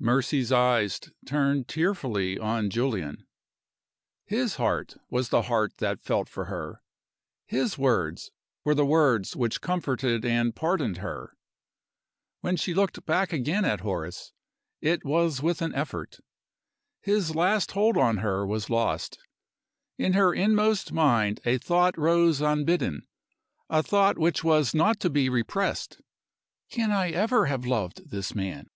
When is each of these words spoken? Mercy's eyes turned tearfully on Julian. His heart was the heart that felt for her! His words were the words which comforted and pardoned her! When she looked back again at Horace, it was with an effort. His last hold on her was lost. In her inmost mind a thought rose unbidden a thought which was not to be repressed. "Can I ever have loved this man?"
Mercy's 0.00 0.50
eyes 0.50 0.98
turned 1.26 1.68
tearfully 1.68 2.38
on 2.38 2.70
Julian. 2.70 3.26
His 4.24 4.54
heart 4.56 4.96
was 5.10 5.28
the 5.28 5.42
heart 5.42 5.76
that 5.76 6.00
felt 6.00 6.26
for 6.26 6.46
her! 6.46 6.80
His 7.44 7.76
words 7.76 8.30
were 8.64 8.74
the 8.74 8.86
words 8.86 9.36
which 9.36 9.60
comforted 9.60 10.24
and 10.24 10.56
pardoned 10.56 10.96
her! 11.04 11.36
When 12.40 12.56
she 12.56 12.72
looked 12.72 13.04
back 13.04 13.30
again 13.34 13.66
at 13.66 13.80
Horace, 13.82 14.32
it 14.80 15.04
was 15.04 15.42
with 15.42 15.60
an 15.60 15.74
effort. 15.74 16.16
His 17.02 17.34
last 17.34 17.72
hold 17.72 17.98
on 17.98 18.16
her 18.24 18.46
was 18.46 18.70
lost. 18.70 19.18
In 19.98 20.14
her 20.14 20.32
inmost 20.32 20.92
mind 20.92 21.40
a 21.44 21.58
thought 21.58 21.98
rose 21.98 22.40
unbidden 22.40 23.02
a 23.68 23.82
thought 23.82 24.16
which 24.16 24.42
was 24.42 24.74
not 24.74 24.98
to 25.00 25.10
be 25.10 25.28
repressed. 25.28 26.00
"Can 26.70 26.90
I 26.90 27.10
ever 27.10 27.44
have 27.44 27.66
loved 27.66 28.08
this 28.08 28.34
man?" 28.34 28.70